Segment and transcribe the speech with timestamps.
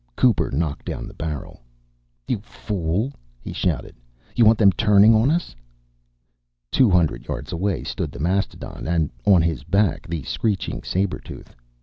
[0.15, 1.61] Cooper knocked the barrel down.
[2.27, 3.95] "You fool!" he shouted.
[4.35, 5.55] "You want them turning on us?"
[6.71, 11.55] Two hundred yards away stood the mastodon and, on his back, the screeching saber tooth.